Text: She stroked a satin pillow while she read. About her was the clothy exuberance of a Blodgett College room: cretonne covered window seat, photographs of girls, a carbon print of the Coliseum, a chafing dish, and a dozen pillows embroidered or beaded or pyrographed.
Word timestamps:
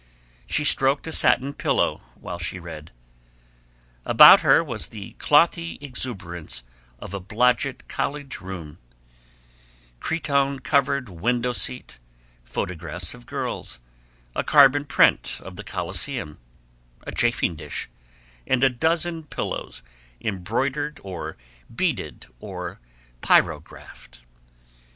She 0.47 0.63
stroked 0.63 1.05
a 1.05 1.11
satin 1.11 1.53
pillow 1.53 2.03
while 2.15 2.39
she 2.39 2.57
read. 2.57 2.89
About 4.03 4.39
her 4.41 4.63
was 4.63 4.87
the 4.87 5.11
clothy 5.19 5.77
exuberance 5.79 6.63
of 6.97 7.13
a 7.13 7.19
Blodgett 7.19 7.87
College 7.87 8.41
room: 8.41 8.79
cretonne 9.99 10.57
covered 10.61 11.07
window 11.07 11.53
seat, 11.53 11.99
photographs 12.43 13.13
of 13.13 13.27
girls, 13.27 13.79
a 14.35 14.43
carbon 14.43 14.85
print 14.85 15.39
of 15.43 15.55
the 15.55 15.63
Coliseum, 15.63 16.39
a 17.03 17.11
chafing 17.11 17.55
dish, 17.55 17.87
and 18.47 18.63
a 18.63 18.69
dozen 18.71 19.21
pillows 19.25 19.83
embroidered 20.19 20.99
or 21.03 21.37
beaded 21.75 22.25
or 22.39 22.79
pyrographed. 23.21 24.21